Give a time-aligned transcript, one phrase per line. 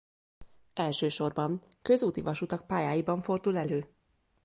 [0.73, 3.89] Elsősorban közúti vasutak pályáiban fordul elő.